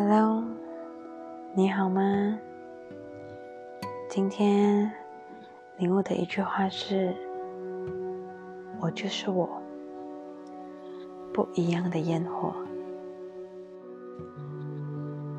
[0.00, 0.44] Hello，
[1.56, 2.38] 你好吗？
[4.08, 4.88] 今天
[5.76, 7.12] 领悟的一句话是
[8.78, 9.60] ：“我就是我，
[11.34, 12.54] 不一样的烟火。”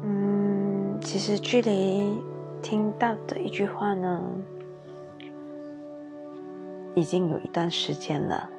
[0.03, 2.21] 嗯，其实距离
[2.61, 4.21] 听到的一句话呢，
[6.95, 8.49] 已经有一段时间了。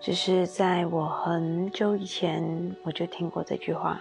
[0.00, 4.00] 只是在我很久以前，我就听过这句话。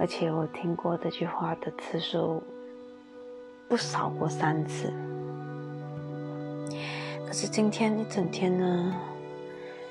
[0.00, 2.40] 而且我听过这句话的次数
[3.68, 4.92] 不少过三次，
[7.26, 8.94] 可是今天一整天呢，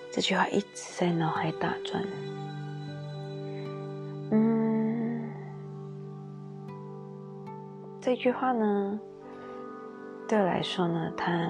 [0.10, 2.04] 这句话一直在脑海打转。
[4.32, 5.30] 嗯，
[8.00, 9.00] 这句话呢，
[10.28, 11.48] 对我来说呢，它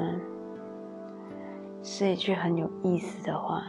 [1.83, 3.63] 是一句很有意思的话。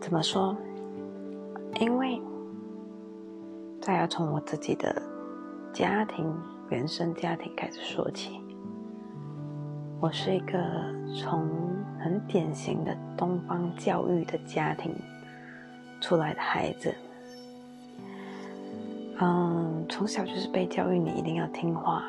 [0.00, 0.56] 怎么说？
[1.80, 2.20] 因为。
[3.88, 5.00] 再要从我自己的
[5.72, 6.30] 家庭、
[6.68, 8.38] 原生家庭开始说起。
[9.98, 10.58] 我是一个
[11.16, 11.48] 从
[11.98, 14.94] 很典型的东方教育的家庭
[16.02, 16.94] 出来的孩子。
[19.20, 22.04] 嗯，从小就是被教育，你一定要听话，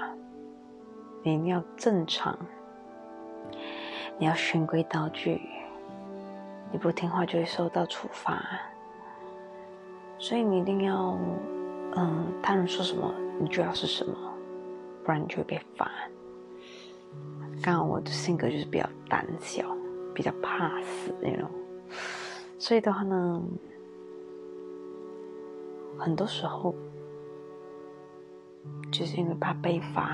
[1.23, 2.38] 你一定要正常，
[4.17, 5.39] 你要循规蹈矩，
[6.73, 8.44] 你不听话就会受到处罚，
[10.17, 11.17] 所以你一定要。
[11.95, 14.13] 嗯，他人说什么，你就要是什么，
[15.03, 15.89] 不然你就会被罚。
[17.61, 19.63] 刚好我的性格就是比较胆小，
[20.13, 21.49] 比较怕死那种，
[22.57, 23.41] 所以的话呢，
[25.97, 26.73] 很多时候
[28.91, 30.09] 就是因为怕被罚，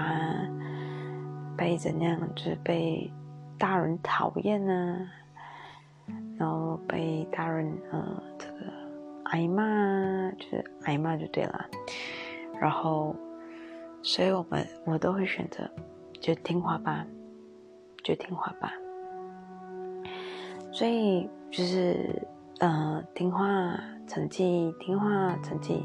[1.55, 3.11] 被怎样，就是被
[3.59, 5.07] 大人讨厌呢，
[6.39, 8.74] 然后被大人呃这个。
[9.36, 11.65] 挨骂就是挨骂就对了，
[12.58, 13.14] 然后，
[14.02, 15.70] 所以我们我都会选择
[16.21, 17.05] 就听话吧，
[18.02, 18.71] 就听话吧。
[20.71, 22.26] 所以就是
[22.59, 23.77] 呃听话
[24.08, 25.83] 成绩听话成绩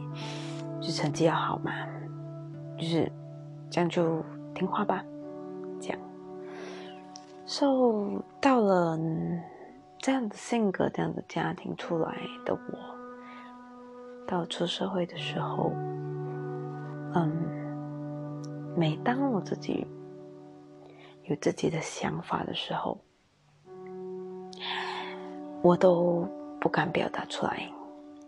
[0.81, 1.73] 就成绩要好嘛，
[2.79, 3.11] 就是
[3.69, 4.25] 这样就
[4.55, 5.05] 听话吧，
[5.81, 5.99] 这样。
[7.47, 8.97] 受到了
[9.99, 12.17] 这样的性格这样的家庭出来
[12.47, 13.00] 的我。
[14.31, 15.73] 到出社会的时候，
[17.15, 17.33] 嗯，
[18.77, 19.85] 每当我自己
[21.25, 22.97] 有自己的想法的时候，
[25.63, 26.25] 我都
[26.61, 27.69] 不敢表达出来，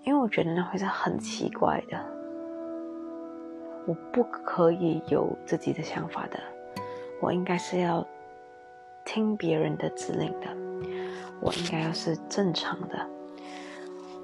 [0.03, 1.97] 因为我觉得那会是很奇怪的。
[3.87, 6.41] 我不可以有自己的想法的，
[7.21, 8.05] 我应该是要
[9.05, 10.49] 听别人的指令的，
[11.41, 13.09] 我应该要是正常的，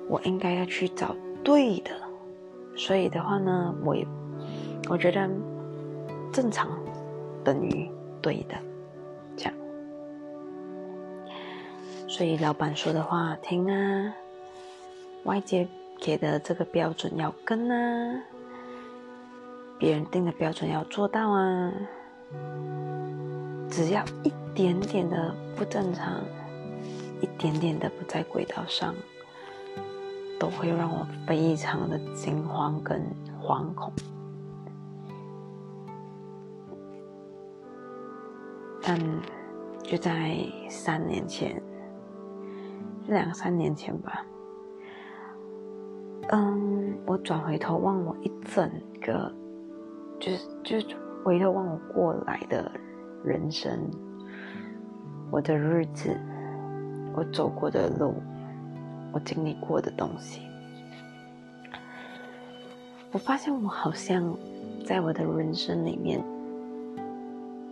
[0.09, 1.15] 我应该要去找。
[1.43, 1.91] 对的，
[2.77, 4.07] 所以的话呢，我也
[4.89, 5.29] 我觉得
[6.33, 6.69] 正常
[7.43, 7.91] 等于
[8.21, 8.55] 对的，
[9.37, 9.55] 这样。
[12.07, 14.15] 所以老板说的话听啊，
[15.25, 15.67] 外界
[15.99, 18.23] 给的这个标准要跟啊，
[19.79, 21.73] 别人定的标准要做到啊，
[23.71, 26.21] 只要一点点的不正常，
[27.21, 28.95] 一点点的不在轨道上。
[30.39, 33.03] 都会让我非常的惊慌跟
[33.43, 33.93] 惶恐，
[38.83, 38.97] 但
[39.83, 40.37] 就在
[40.69, 41.61] 三年前，
[43.09, 44.25] 两三年前吧，
[46.29, 49.33] 嗯，我转回头望我一整个，
[50.21, 52.71] 就是就回头望我过来的
[53.25, 53.91] 人生，
[55.33, 56.17] 我的日子，
[57.17, 58.15] 我走过的路。
[59.13, 60.43] 我经历过的东西，
[63.11, 64.37] 我发现我好像
[64.85, 66.23] 在我的人生里面，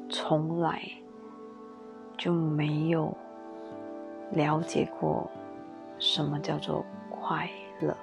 [0.09, 0.83] 从来
[2.17, 3.15] 就没有
[4.33, 5.31] 了解过
[5.99, 7.49] 什么叫做快
[7.81, 7.97] 乐。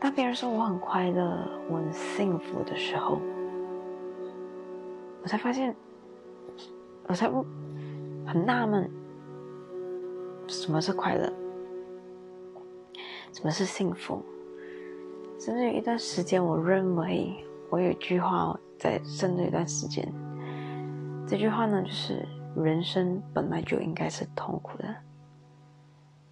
[0.00, 3.20] 当别人说我很快乐、我很幸福的时候，
[5.22, 5.74] 我才发现，
[7.06, 7.44] 我才不
[8.26, 8.90] 很纳闷。
[10.48, 11.32] 什么是快乐？
[13.32, 14.22] 什么是幸福？
[15.38, 20.12] 甚至有一段时间，我认为我有一句话在甚至一段时间，
[21.26, 24.94] 这句话呢，就是人生本来就应该是痛苦的，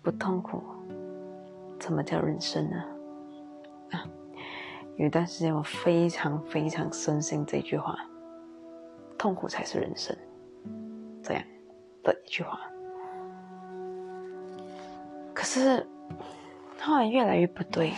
[0.02, 0.62] 不痛苦，
[1.78, 2.76] 怎么叫人生呢？
[3.92, 4.04] 啊，
[4.96, 7.96] 有一段时间我非常非常深信这句话，
[9.16, 10.16] 痛苦才是人生，
[11.22, 11.42] 这样
[12.02, 12.58] 的一句话。
[15.46, 15.86] 可是，
[16.82, 17.92] 后来越来越不对，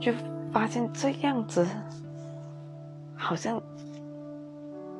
[0.00, 0.12] 就
[0.52, 1.66] 发现这样子
[3.18, 3.60] 好像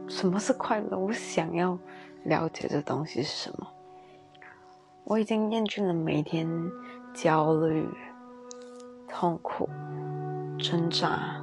[0.08, 0.98] 什么是快乐？
[0.98, 1.78] 我想要
[2.24, 3.68] 了解的东西是什么。
[5.04, 6.44] 我已经厌倦了每天
[7.14, 7.88] 焦虑、
[9.08, 9.68] 痛苦、
[10.58, 11.40] 挣扎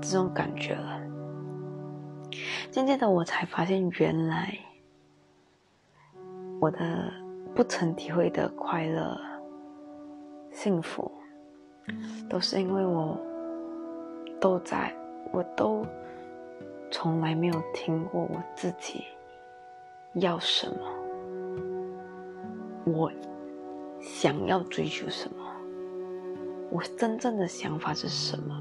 [0.00, 0.98] 这种感觉了。
[2.70, 4.58] 渐渐的，我才发现，原来
[6.58, 7.12] 我的
[7.58, 9.18] 不曾体会的快乐、
[10.52, 11.10] 幸福，
[12.30, 13.18] 都是因为我
[14.40, 14.94] 都在，
[15.32, 15.84] 我都
[16.88, 19.02] 从来没有听过我自己
[20.14, 20.76] 要什么。
[22.84, 23.10] 我
[24.00, 25.44] 想要追求什么？
[26.70, 28.54] 我真正的想法是什么？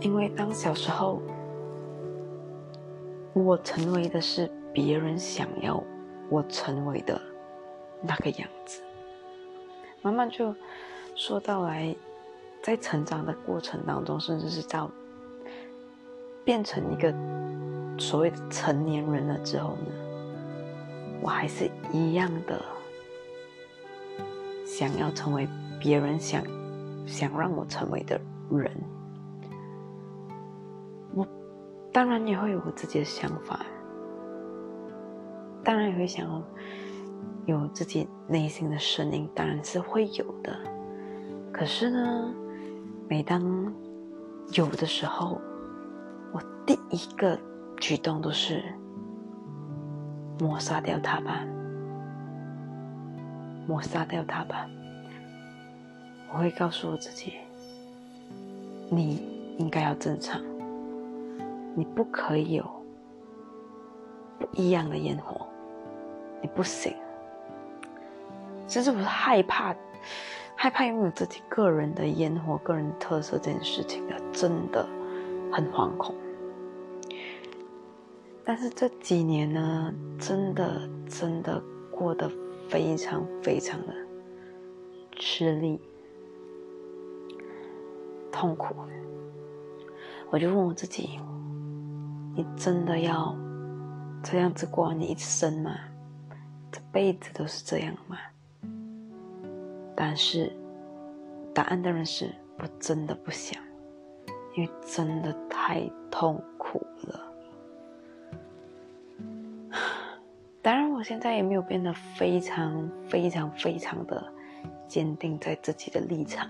[0.00, 1.22] 因为当小时候，
[3.32, 5.82] 我成为的是别人想要
[6.30, 7.20] 我成为的
[8.00, 8.80] 那个样子，
[10.00, 10.54] 慢慢就
[11.14, 11.94] 说到来，
[12.62, 14.90] 在成长的过程当中，甚至是到
[16.44, 17.12] 变成一个
[17.98, 19.92] 所谓的成年人了之后呢？
[21.20, 22.62] 我还是一样的，
[24.64, 25.46] 想要成为
[25.78, 26.42] 别人想
[27.06, 28.18] 想让我成为的
[28.50, 28.70] 人。
[31.12, 31.26] 我
[31.92, 33.66] 当然也会有我自己的想法，
[35.64, 36.42] 当然也会想要
[37.46, 40.56] 有自己内心的声音，当然是会有的。
[41.52, 42.34] 可是呢，
[43.08, 43.72] 每当
[44.52, 45.40] 有的时候，
[46.32, 47.38] 我第一个
[47.78, 48.62] 举动都是。
[50.42, 51.44] 抹杀掉它吧，
[53.68, 54.66] 抹杀掉它吧。
[56.32, 57.34] 我会告诉我自己，
[58.88, 59.22] 你
[59.58, 60.40] 应该要正常，
[61.76, 62.64] 你不可以有
[64.38, 65.46] 不一样的烟火，
[66.40, 66.94] 你不行。
[68.66, 69.74] 其实我是害怕，
[70.54, 74.86] 害怕拥有自己个人的烟火、个人特色这件事情的，真的
[75.52, 76.14] 很惶恐。
[78.44, 82.30] 但是这几年呢，真的真的过得
[82.68, 83.94] 非常非常的
[85.16, 85.80] 吃力、
[88.32, 88.74] 痛苦。
[90.30, 91.18] 我就问我自己：
[92.36, 93.36] 你真的要
[94.22, 95.76] 这样子过完你一生吗？
[96.92, 98.16] 辈子都是这样吗？
[99.94, 100.50] 但是
[101.54, 103.62] 答案当然是我真的不想，
[104.56, 107.20] 因为真的太痛苦了。
[110.62, 114.32] 当然，我现在也没有变得非常、非常、非常的
[114.88, 116.48] 坚定在自己的立场，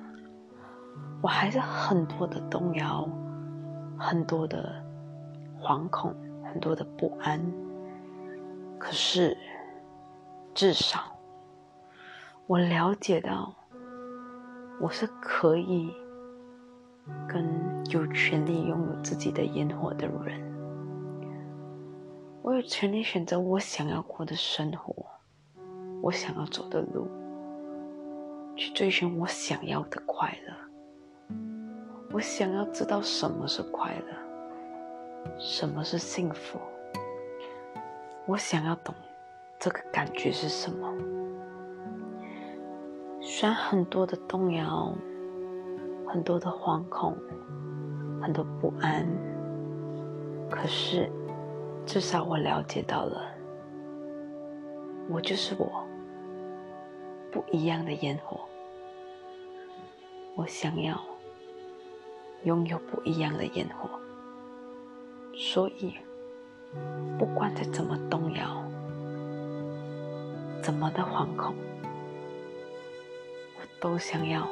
[1.21, 3.09] 我还是很多的动摇，
[3.99, 4.83] 很多的
[5.61, 6.15] 惶恐，
[6.45, 7.41] 很多的不安。
[8.79, 9.37] 可是，
[10.55, 11.01] 至少
[12.47, 13.55] 我了解到，
[14.81, 15.95] 我是可以
[17.29, 17.47] 跟
[17.91, 20.41] 有权利拥有自己的烟火的人。
[22.43, 25.07] 我有权利选择我想要过的生活，
[26.03, 27.09] 我想要走的路，
[28.57, 31.37] 去追寻我想要的快乐。
[32.13, 36.59] 我想要知道什么是快乐，什么是幸福。
[38.27, 38.95] 我想要懂
[39.61, 40.93] 这个感觉是什么。
[43.21, 44.93] 虽然很多的动摇，
[46.09, 47.17] 很多的惶恐，
[48.21, 49.07] 很多不安，
[50.51, 51.09] 可是。
[51.87, 53.23] 至少我了解到了，
[55.09, 55.83] 我就是我，
[57.33, 58.39] 不一样的烟火。
[60.37, 61.01] 我想要
[62.45, 63.91] 拥有不一样的烟火，
[65.35, 65.95] 所以
[67.19, 68.63] 不管再怎么动摇，
[70.63, 71.55] 怎么的惶恐，
[73.57, 74.47] 我都想要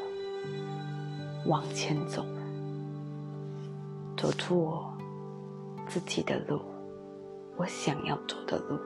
[1.46, 2.24] 往前走，
[4.16, 4.92] 走出我
[5.86, 6.60] 自己的路。
[7.56, 8.78] 我想要走的路。